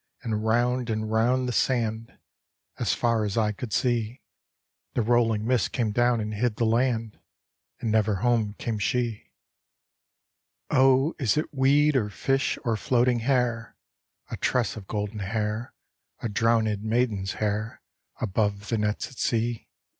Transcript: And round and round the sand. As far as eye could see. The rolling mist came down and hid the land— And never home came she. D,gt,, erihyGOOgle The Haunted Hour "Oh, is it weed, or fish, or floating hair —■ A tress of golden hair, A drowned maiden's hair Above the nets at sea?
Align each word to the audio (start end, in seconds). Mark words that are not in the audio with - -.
And 0.23 0.43
round 0.43 0.89
and 0.89 1.11
round 1.11 1.47
the 1.47 1.51
sand. 1.53 2.17
As 2.79 2.95
far 2.95 3.23
as 3.23 3.37
eye 3.37 3.51
could 3.51 3.71
see. 3.71 4.23
The 4.95 5.03
rolling 5.03 5.45
mist 5.45 5.73
came 5.73 5.91
down 5.91 6.19
and 6.19 6.33
hid 6.33 6.55
the 6.55 6.65
land— 6.65 7.19
And 7.79 7.91
never 7.91 8.15
home 8.15 8.55
came 8.57 8.79
she. 8.79 9.11
D,gt,, 9.11 9.11
erihyGOOgle 9.11 9.29
The 9.29 10.75
Haunted 10.75 10.79
Hour 10.79 10.81
"Oh, 10.81 11.15
is 11.19 11.37
it 11.37 11.53
weed, 11.53 11.95
or 11.95 12.09
fish, 12.09 12.57
or 12.65 12.75
floating 12.75 13.19
hair 13.19 13.75
—■ 14.29 14.33
A 14.33 14.37
tress 14.37 14.75
of 14.75 14.87
golden 14.87 15.19
hair, 15.19 15.75
A 16.23 16.29
drowned 16.29 16.81
maiden's 16.81 17.33
hair 17.33 17.83
Above 18.19 18.69
the 18.69 18.79
nets 18.79 19.07
at 19.07 19.19
sea? 19.19 19.69